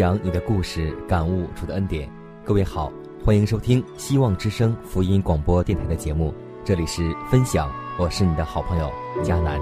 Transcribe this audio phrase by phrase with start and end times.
[0.00, 2.10] 讲你的故事，感悟主的恩典。
[2.42, 2.90] 各位好，
[3.22, 6.32] 欢迎收听希望之声福音广播电台的节目，
[6.64, 8.90] 这里是分享，我是你的好朋友
[9.22, 9.60] 佳楠。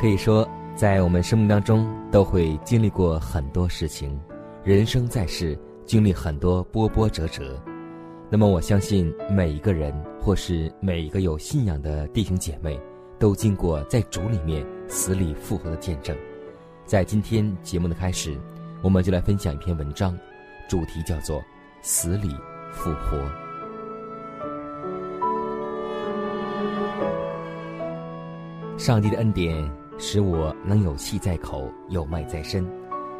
[0.00, 4.18] 可以说，在我们生命当中都会经历过很多事情，
[4.64, 7.62] 人生在世，经历很多波波折折。
[8.30, 12.80] 那么，我相信每一个人，或是每一个有信仰的弟兄姐妹，
[13.18, 16.16] 都经过在主里面死里复活的见证。
[16.86, 18.38] 在今天节目的开始，
[18.80, 20.16] 我们就来分享一篇文章，
[20.68, 21.42] 主题叫做
[21.82, 22.28] “死里
[22.70, 23.18] 复活”。
[28.78, 32.64] 上帝的恩典使我能有气在口，有脉在身。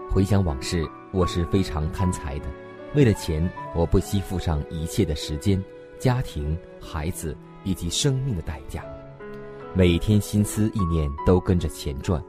[0.09, 2.47] 回想往事，我是非常贪财的，
[2.95, 5.61] 为了钱，我不惜付上一切的时间、
[5.99, 8.85] 家庭、孩子以及生命的代价。
[9.75, 12.23] 每天心思意念都跟着钱转，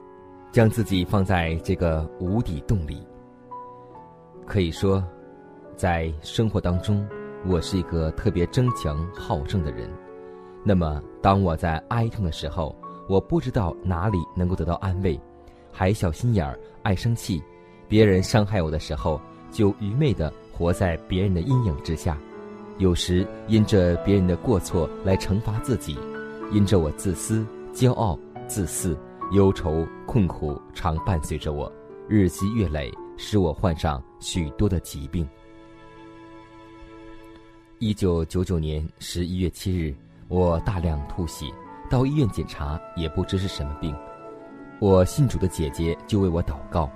[0.51, 3.05] 将自己放在这个无底洞里。
[4.45, 5.03] 可以说，
[5.75, 7.05] 在生活当中，
[7.45, 9.89] 我是一个特别争强好胜的人。
[10.63, 12.75] 那么，当我在哀痛的时候，
[13.07, 15.19] 我不知道哪里能够得到安慰，
[15.71, 17.41] 还小心眼儿、爱生气。
[17.87, 19.19] 别人伤害我的时候，
[19.51, 22.17] 就愚昧的活在别人的阴影之下。
[22.79, 25.97] 有时因着别人的过错来惩罚自己，
[26.51, 28.97] 因着我自私、骄傲、自私、
[29.31, 31.71] 忧愁、困苦常伴随着我，
[32.07, 35.27] 日积月累，使我患上许多的疾病。
[37.77, 39.93] 一九九九年十一月七日，
[40.29, 41.45] 我大量吐血。
[41.89, 43.95] 到医院检查也不知是什么病，
[44.79, 46.89] 我信主的姐姐就为我祷告。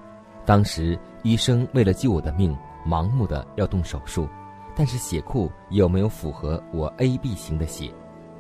[0.46, 2.58] 当时医生为了救我的命，
[2.88, 4.28] 盲目的要动手术，
[4.76, 7.94] 但是血库有没有符合我 A B 型的血？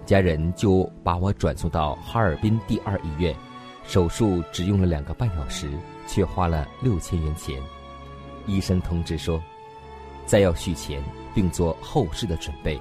[0.05, 3.33] 家人就把我转送到哈尔滨第二医院，
[3.85, 5.71] 手术只用了两个半小时，
[6.07, 7.61] 却花了六千元钱。
[8.45, 9.41] 医生通知说，
[10.25, 11.03] 再要续钱，
[11.33, 12.79] 并做后事的准备。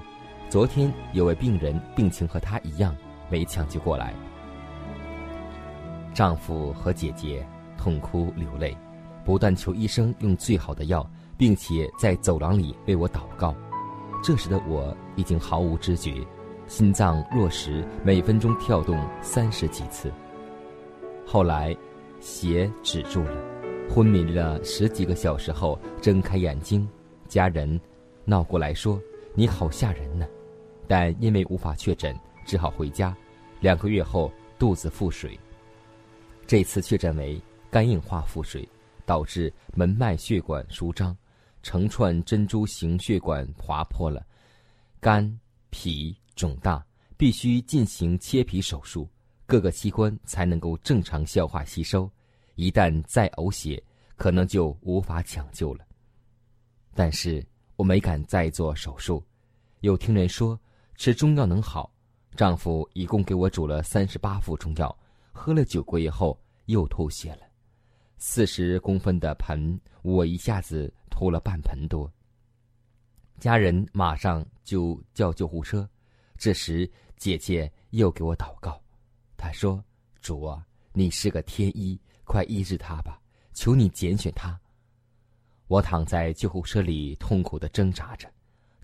[0.49, 2.95] 昨天有位病人病情和他一样。
[3.33, 4.13] 没抢救过来，
[6.13, 7.47] 丈夫和姐姐
[7.79, 8.77] 痛哭流泪，
[9.25, 11.09] 不断求医生用最好的药，
[11.39, 13.55] 并且在走廊里为我祷告。
[14.21, 16.27] 这时的我已经毫无知觉，
[16.67, 20.13] 心脏若时每分钟跳动三十几次。
[21.33, 21.77] 后来，
[22.19, 23.41] 血止住了，
[23.89, 26.89] 昏迷了十几个小时后睁开眼睛，
[27.29, 27.81] 家人
[28.25, 29.01] 闹过来说
[29.33, 30.27] ：“你好吓人呢！”
[30.89, 32.13] 但因为无法确诊。
[32.45, 33.17] 只好回家，
[33.61, 35.39] 两个月后肚子腹水。
[36.49, 37.41] 这次确诊为
[37.71, 38.69] 肝硬化腹水，
[39.07, 41.17] 导致门脉血管舒张，
[41.63, 44.27] 成串珍珠型血管划破了，
[44.99, 45.39] 肝
[45.71, 46.85] 脾肿大，
[47.17, 49.09] 必须进行切皮手术，
[49.51, 52.09] 各个器官才能够正常消化吸收。
[52.55, 53.83] 一旦再呕血，
[54.15, 55.85] 可能就无法抢救了。
[56.95, 57.45] 但是
[57.75, 59.21] 我没敢再做手术，
[59.81, 60.57] 又听人说
[60.95, 61.93] 吃中药能好。
[62.37, 64.97] 丈夫一共给我煮了三十八副中药，
[65.33, 67.43] 喝了九个月后又吐血了，
[68.19, 72.09] 四十公分的盆，我一下子吐了半盆多。
[73.41, 75.89] 家人马上就叫救护车，
[76.39, 78.81] 这时姐姐又给我祷告，
[79.41, 79.83] 他说
[80.21, 83.19] ：“主啊，你是个天医，快医治他吧，
[83.55, 84.61] 求你拣选他。”
[85.67, 88.31] 我躺在救护车里痛苦的挣扎着，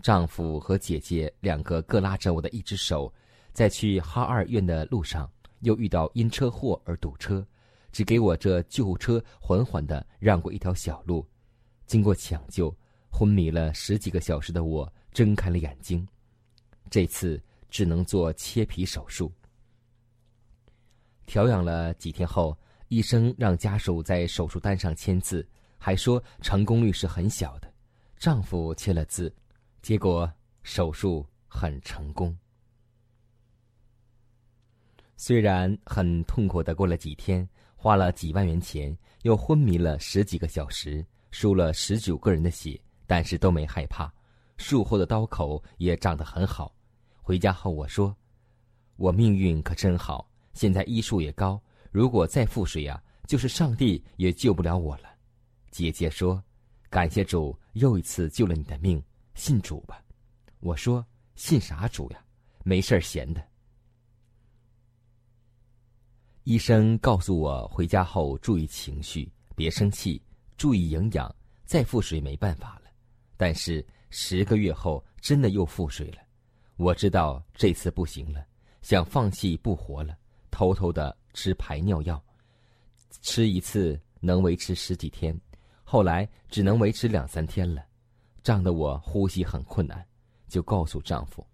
[0.03, 3.13] 丈夫和姐姐两个各拉着我的一只手。
[3.53, 5.31] 在去哈二院的路上，
[5.61, 7.47] 又遇到因车祸而堵车，
[7.93, 11.27] 只给我这救护车缓缓的让过一条小路。
[11.87, 12.75] 经过抢救，
[13.11, 16.07] 昏迷了十几个小时的我睁开了眼睛。
[16.89, 19.31] 这次只能做切皮手术。
[21.27, 22.57] 调养了几天后，
[22.89, 25.47] 医生让家属在手术单上签字，
[25.77, 27.71] 还说成功率是很小的。
[28.17, 29.35] 丈夫签了字，
[29.83, 30.33] 结果
[30.63, 32.37] 手术很成功。
[35.17, 44.13] 虽然很痛苦的过了几天，花了几万元钱，又昏迷了十几个小时，输了十九个人的血，但是都没害怕。
[44.59, 46.75] 术后的刀口也长得很好。
[47.21, 48.17] 回家后我说
[48.97, 50.27] ：“我命运可真好，
[50.57, 51.63] 现在医术也高。
[51.93, 55.05] 如果再腹水呀，就是上帝也救不了我了。”
[55.71, 56.43] 姐姐说
[56.91, 59.01] ：“感谢主，又一次救了你的命，
[59.35, 60.03] 信主吧。”
[60.61, 61.07] 我说
[61.37, 62.25] ：“信啥主呀？
[62.65, 63.47] 没事闲的。”
[66.45, 70.23] 医生告诉我，回家后注意情绪，别生气，
[70.57, 71.33] 注意营养。
[71.65, 72.91] 再腹水没办法了，
[73.37, 76.19] 但是十个月后真的又腹水了。
[76.77, 78.47] 我知道这次不行了，
[78.83, 80.17] 想放弃不活了，
[80.57, 82.19] 偷偷的吃排尿药，
[83.21, 85.39] 吃一次能维持十几天，
[85.85, 87.85] 后来只能维持两三天了，
[88.43, 90.03] 胀得我呼吸很困难，
[90.49, 91.47] 就告诉丈夫，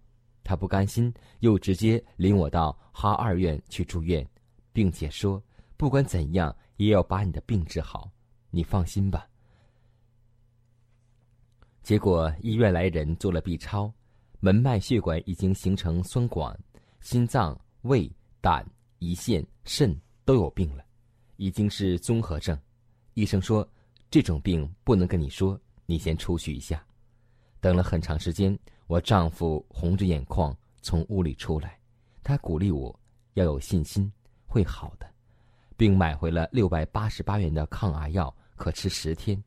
[0.44, 4.24] 他不甘心，又直接领我到哈二院去住院。
[4.72, 5.42] 并且说，
[5.76, 8.08] 不管怎样也要把你的病治好，
[8.50, 9.26] 你放心吧。
[11.82, 13.92] 结果医院来人做了 B 超，
[14.38, 16.56] 门脉血管已经形成栓管，
[17.00, 18.08] 心脏、胃、
[18.40, 18.64] 胆、
[19.02, 20.84] 胰腺、肾都有病了，
[21.36, 22.56] 已经是综合症。
[23.14, 23.68] 医生说，
[24.08, 26.86] 这种病不能跟你说，你先出去一下。
[27.60, 28.56] 等了很长时间，
[28.86, 31.76] 我丈夫红着眼眶从屋里出来，
[32.22, 32.96] 他鼓励我
[33.34, 34.10] 要有信心。
[34.46, 35.10] 会好的，
[35.76, 39.42] 并买回了六百八十八元的抗癌药，可吃十天。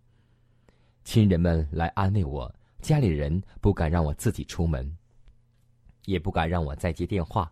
[1.06, 4.98] 亲人们来安慰我，家里人不敢让我自己出门，
[6.06, 7.50] 也不敢让我再接电话。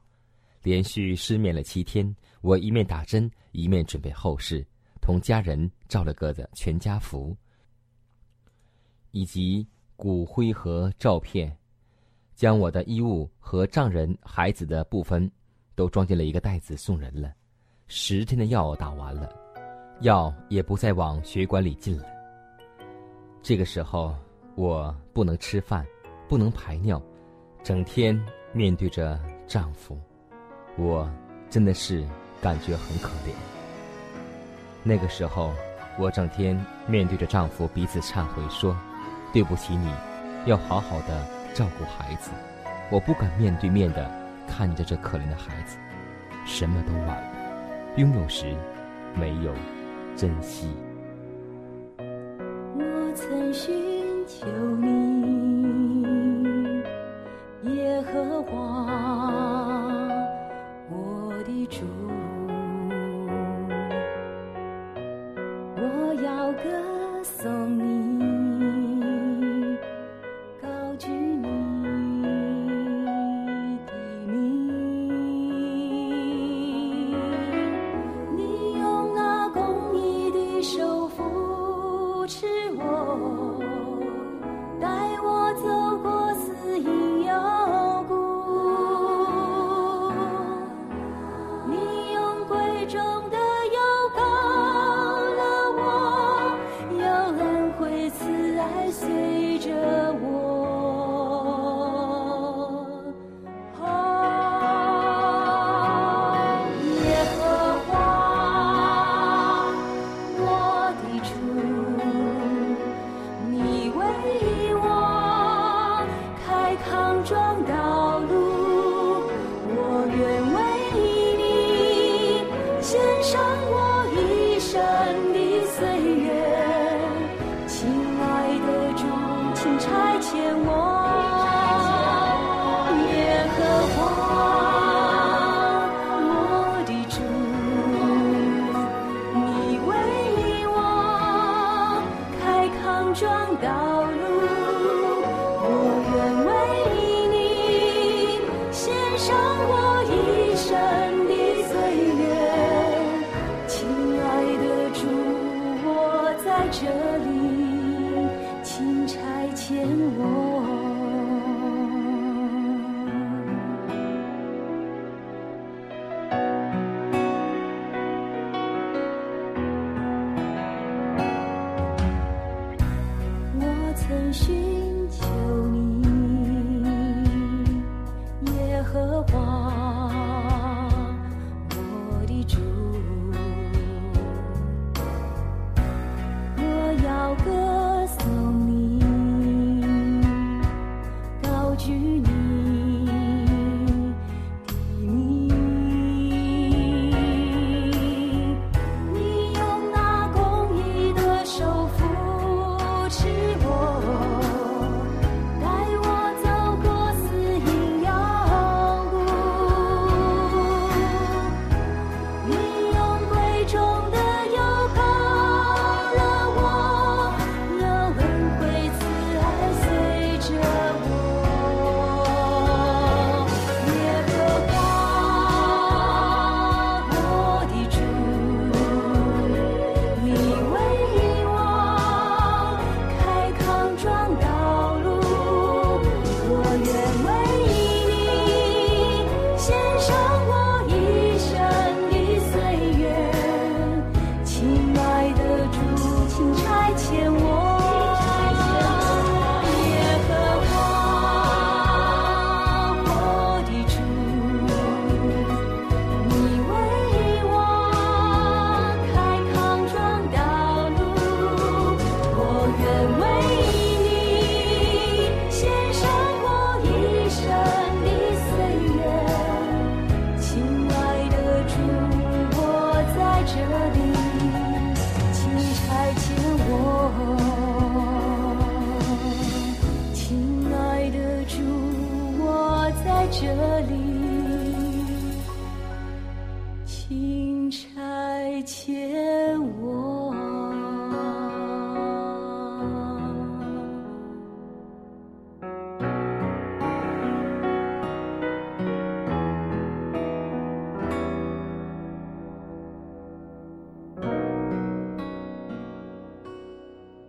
[0.64, 4.66] 连续失眠了七天，我一面打针，一面准备后事，
[5.02, 7.36] 同家人照了个的全家福，
[9.12, 11.56] 以及骨灰和照片，
[12.34, 15.30] 将我的衣物和丈人、孩子的部分
[15.76, 17.34] 都装进了一个袋子送人了。
[17.88, 19.32] 十天的药打完了，
[20.00, 22.06] 药也不再往血管里进了。
[23.42, 24.16] 这个时候，
[24.56, 25.86] 我不能吃饭，
[26.30, 27.02] 不能排尿，
[27.62, 28.18] 整天
[28.54, 30.00] 面对着丈夫，
[30.76, 31.10] 我
[31.50, 32.04] 真的是
[32.42, 33.32] 感觉很可怜。
[34.84, 35.54] 那个时候，
[36.00, 38.76] 我整天面对着丈夫，彼此忏悔说
[39.32, 39.94] ：“对不起，你
[40.46, 41.24] 要好好的
[41.54, 42.32] 照顾孩子。”
[42.92, 44.12] 我不敢面对面的
[44.48, 45.78] 看着这可怜的孩子，
[46.46, 47.32] 什么都晚了。
[47.96, 48.54] 拥有时，
[49.16, 49.54] 没有
[50.16, 50.76] 珍惜。
[51.98, 53.74] 我曾寻
[54.28, 54.46] 求
[54.82, 56.84] 你，
[57.64, 58.93] 耶和华，
[61.68, 62.13] 主，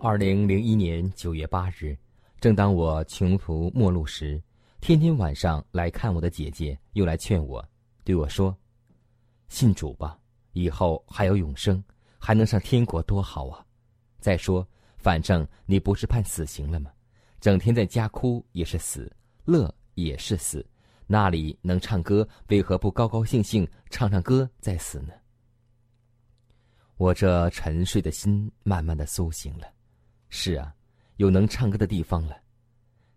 [0.06, 1.96] 二零零一年九月八日，
[2.38, 4.38] 正当我穷途末路时，
[4.78, 7.66] 天天晚上来看我的姐姐又来劝我，
[8.04, 8.54] 对我说
[9.48, 10.18] ：“信主吧，
[10.52, 11.82] 以后还有永生，
[12.18, 13.64] 还能上天国，多好啊！
[14.20, 14.68] 再说，
[14.98, 16.92] 反正你不是判死刑了吗？
[17.40, 19.10] 整天在家哭也是死，
[19.46, 20.62] 乐也是死，
[21.06, 22.28] 那里能唱歌？
[22.48, 25.14] 为何不高高兴兴唱唱歌再死呢？”
[26.98, 29.66] 我这沉睡的心慢慢的苏醒了。
[30.36, 30.74] 是啊，
[31.18, 32.36] 有能唱歌的地方了。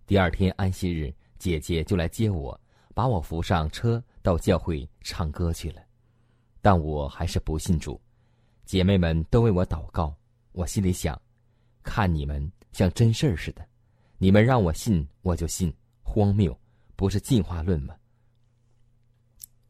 [0.06, 2.58] 第二天安息日，姐姐就来接我，
[2.94, 5.82] 把我扶上车到教会唱歌去了。
[6.62, 8.00] 但我还是不信主，
[8.66, 10.16] 姐妹们都为我祷告。
[10.52, 11.20] 我心里想，
[11.82, 13.68] 看你们像真事儿似的，
[14.20, 16.56] 你们让我信我就信，荒谬，
[16.96, 17.96] 不是进化论吗？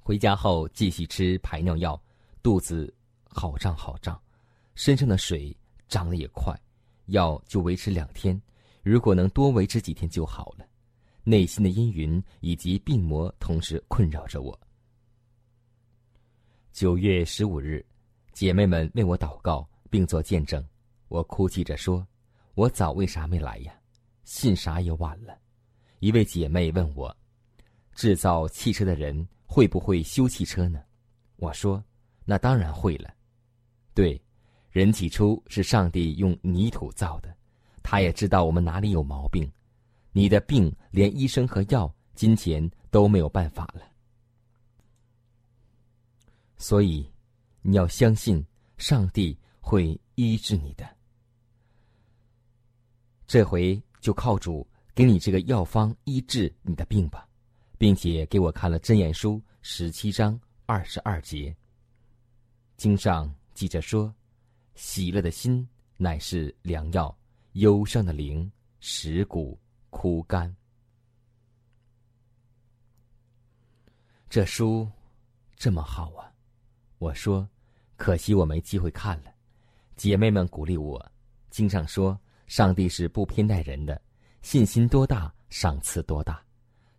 [0.01, 1.99] 回家后继续吃排尿药，
[2.43, 4.21] 肚子好胀好胀，
[4.75, 5.55] 身上的水
[5.87, 6.53] 涨得也快。
[7.07, 8.39] 药就维持两天，
[8.83, 10.65] 如果能多维持几天就好了。
[11.23, 14.57] 内心的阴云以及病魔同时困扰着我。
[16.71, 17.85] 九月十五日，
[18.31, 20.65] 姐妹们为我祷告并做见证，
[21.09, 22.07] 我哭泣着说
[22.55, 23.73] ：“我早为啥没来呀？
[24.23, 25.37] 信啥也晚了。”
[25.99, 27.13] 一位姐妹问我
[27.93, 30.81] ：“制造汽车的人会不会修汽车呢？”
[31.37, 31.83] 我说
[32.23, 33.13] ：“那当然会了。”
[33.93, 34.21] 对。
[34.77, 37.35] 人起初是上帝用泥土造的，
[37.81, 39.51] 他也知道我们哪里有毛病。
[40.11, 43.81] 你的病连医生和药、金钱都没有办法了，
[46.57, 47.11] 所以
[47.63, 48.45] 你要相信
[48.77, 50.87] 上帝会医治你的。
[53.25, 57.27] 这回就靠主给你这个药方医治你的病吧，
[57.79, 61.55] 并且给我看了真言书十七章二十二节。
[62.77, 64.13] 经上记着说。
[64.77, 65.67] 喜乐的心
[65.97, 67.13] 乃是良药，
[67.53, 70.55] 忧伤的灵使骨枯干。
[74.29, 74.87] 这书
[75.55, 76.31] 这么好啊！
[76.99, 77.49] 我说，
[77.95, 79.33] 可惜我没机会看了。
[79.95, 81.03] 姐妹们鼓励我，
[81.49, 82.15] 经上说，
[82.45, 83.99] 上帝是不偏待人的，
[84.43, 86.39] 信心多大，赏赐多大。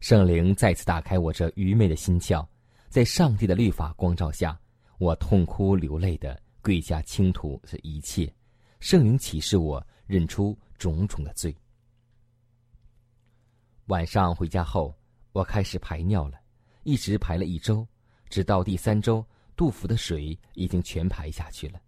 [0.00, 2.44] 圣灵再次打开我这愚昧的心窍，
[2.88, 4.58] 在上帝的律法光照下，
[4.98, 6.42] 我痛哭流泪的。
[6.62, 8.32] 跪下倾吐这一切，
[8.80, 11.54] 圣灵启示我认出种种的罪。
[13.86, 14.94] 晚上回家后，
[15.32, 16.38] 我开始排尿了，
[16.82, 17.86] 一直排了一周，
[18.28, 19.24] 直到第三周，
[19.56, 21.80] 杜甫的水已经全排下去了。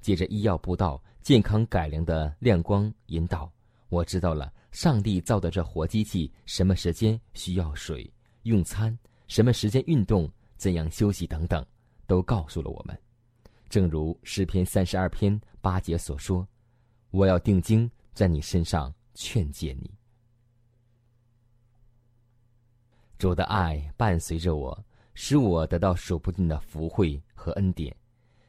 [0.00, 3.52] 借着医药步道、健康改良的亮光引导，
[3.88, 8.10] 我知道了上帝造的这活机器什么时间需要水、
[8.44, 8.96] 用餐，
[9.26, 11.66] 什么时间运动、怎样休息等等，
[12.06, 12.98] 都告诉了我们。
[13.70, 16.46] 正如诗篇三十二篇八节所说
[17.10, 19.88] ：“我要定睛在你身上劝诫你。”
[23.16, 24.84] 主的爱伴随着我，
[25.14, 27.96] 使我得到数不尽的福惠和恩典，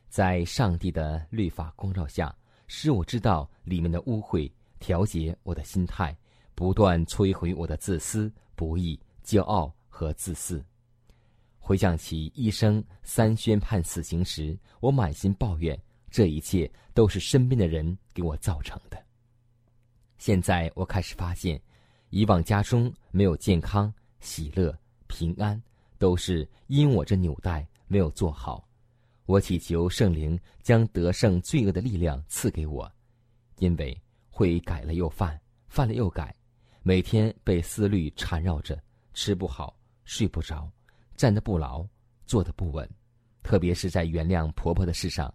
[0.09, 2.35] 在上帝的律法光照下，
[2.65, 6.17] 使我知道里面的污秽，调节我的心态，
[6.55, 10.65] 不断摧毁我的自私、不义、骄傲和自私。
[11.63, 19.01] 回想起医生三宣判死刑时，我满心抱怨，这一切都是身边的人给我造成的。
[20.17, 21.61] 现在我开始发现，
[22.09, 24.75] 以往家中没有健康、喜乐、
[25.07, 25.61] 平安，
[25.99, 28.67] 都是因我这纽带没有做好。
[29.27, 32.91] 我祈求圣灵将得胜罪恶的力量赐给我，
[33.59, 33.97] 因为
[34.29, 35.39] 会改了又犯，
[35.69, 36.35] 犯了又改，
[36.81, 38.77] 每天被思虑缠绕着，
[39.13, 40.69] 吃不好，睡不着。
[41.21, 41.85] 站得不牢，
[42.25, 42.89] 坐得不稳，
[43.43, 45.31] 特别是在原谅婆婆的事上。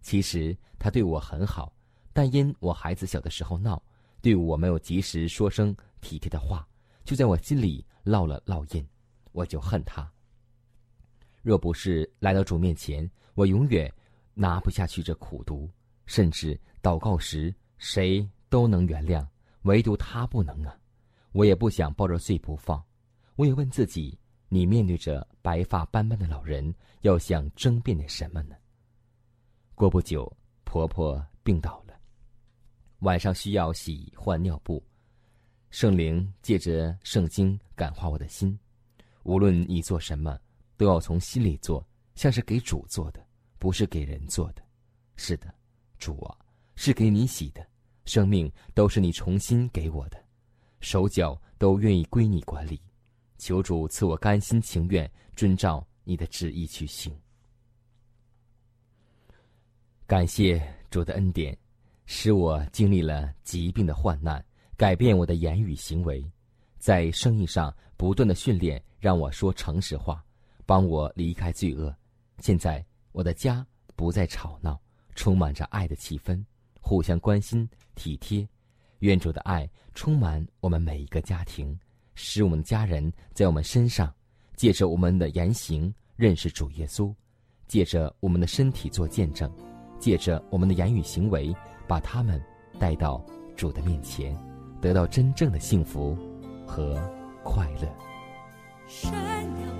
[0.00, 1.72] 其实她对我很好，
[2.12, 3.80] 但因我孩子小的时候闹，
[4.20, 6.66] 对我没有及时说声体贴的话，
[7.04, 8.84] 就在我心里烙了烙印，
[9.30, 10.10] 我就恨她。
[11.40, 13.88] 若不是来到主面前，我永远
[14.34, 15.70] 拿不下去这苦毒，
[16.04, 19.24] 甚至祷告时谁都能原谅，
[19.62, 20.76] 唯独她不能啊！
[21.30, 22.82] 我也不想抱着罪不放。
[23.36, 28.56] 我也问自己：你面对着白发斑斑的老人，要想争辩点什么呢？
[29.74, 30.30] 过不久，
[30.64, 31.94] 婆婆病倒了，
[33.00, 34.82] 晚上需要洗换尿布。
[35.70, 38.58] 圣灵借着圣经感化我的心：
[39.22, 40.38] 无论你做什么，
[40.78, 43.24] 都要从心里做，像是给主做的，
[43.58, 44.62] 不是给人做的。
[45.16, 45.54] 是的，
[45.98, 46.34] 主啊，
[46.74, 47.64] 是给你洗的，
[48.06, 50.18] 生命都是你重新给我的，
[50.80, 52.80] 手脚都愿意归你管理。
[53.38, 57.16] 求主赐我甘心情愿遵照你的旨意去行。
[60.06, 61.56] 感谢主的恩典，
[62.06, 64.44] 使我经历了疾病的患难，
[64.76, 66.24] 改变我的言语行为，
[66.78, 70.24] 在生意上不断的训练，让我说诚实话，
[70.64, 71.94] 帮我离开罪恶。
[72.38, 74.80] 现在我的家不再吵闹，
[75.14, 76.42] 充满着爱的气氛，
[76.80, 78.48] 互相关心体贴。
[79.00, 81.78] 愿主的爱充满我们每一个家庭。
[82.20, 84.12] 使我们的家人在我们身上，
[84.56, 87.14] 借着我们的言行认识主耶稣，
[87.68, 89.48] 借着我们的身体做见证，
[90.00, 91.54] 借着我们的言语行为
[91.86, 92.42] 把他们
[92.76, 93.24] 带到
[93.56, 94.36] 主的面前，
[94.80, 96.18] 得到真正的幸福
[96.66, 97.00] 和
[97.44, 97.88] 快乐。
[98.88, 99.12] 山
[99.44, 99.77] 羊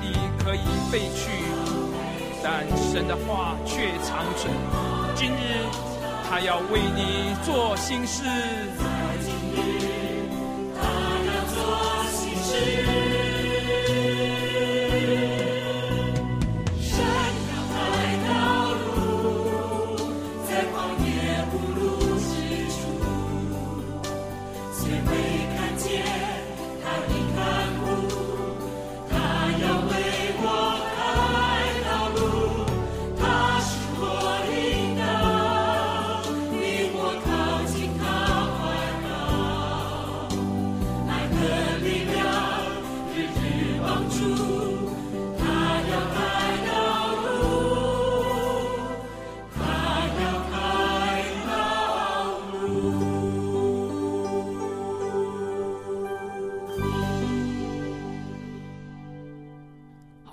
[0.00, 1.30] 你可以废去，
[2.42, 4.52] 但神的话却长存。
[5.14, 5.64] 今日
[6.28, 8.24] 他要为你做新事。”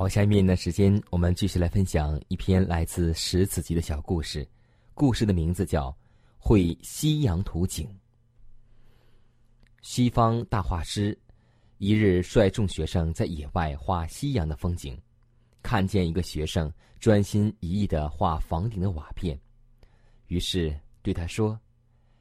[0.03, 4.45] 好下面的时间，我们继续来分享一篇来自十子集的小故事。
[4.93, 5.89] 故事的名字叫
[6.37, 7.87] 《会西洋图景》。
[9.81, 11.17] 西方大画师
[11.77, 14.99] 一日率众学生在野外画西洋的风景，
[15.61, 19.39] 看见一个学生专心一意的画房顶的瓦片，
[20.27, 21.57] 于是对他说：“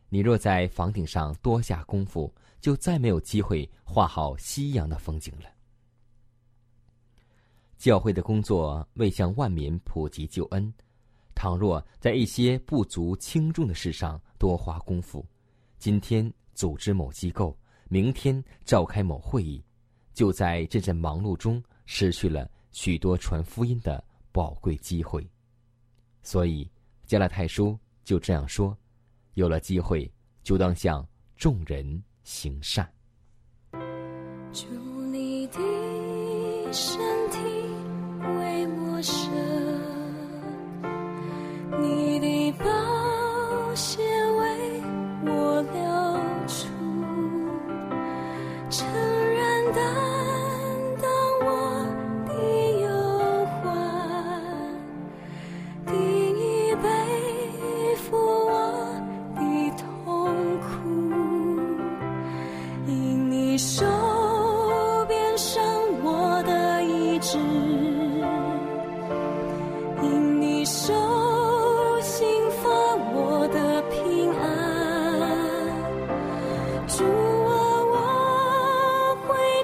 [0.09, 5.51] 你若在房顶上多下功夫，就再没有机会画好西洋的风景了。”
[7.83, 10.73] 教会的工作为向万民普及救恩，
[11.35, 15.27] 倘若在一些不足轻重的事上多花功夫，
[15.81, 19.61] 今天组织某机构，明天召开某会议，
[20.15, 25.29] 就在这阵忙碌中失去了许多传福音的宝贵机会。
[26.23, 26.71] 所以
[27.05, 28.79] 加拉太书就这样说：
[29.35, 30.09] 有了机会，
[30.45, 32.89] 就当向众人行善。
[34.53, 34.69] 祝
[35.11, 37.22] 你的生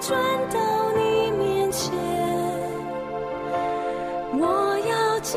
[0.09, 0.18] 转
[0.49, 1.92] 到你面前，
[4.40, 5.37] 我要记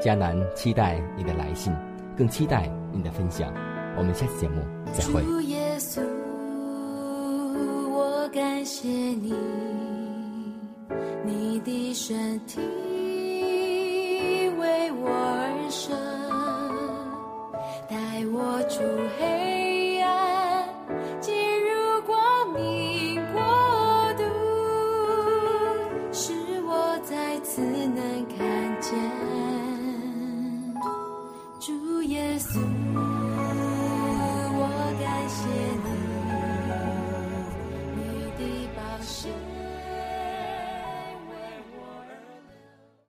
[0.00, 1.72] 迦南期待你的来信，
[2.16, 3.52] 更期待你的分享。
[3.96, 5.22] 我们下期节目再会。
[5.22, 6.00] 主耶稣，
[7.90, 9.34] 我感谢你，
[11.24, 12.60] 你的身体
[14.58, 15.96] 为我而生，
[17.88, 18.82] 带我出
[19.18, 19.63] 黑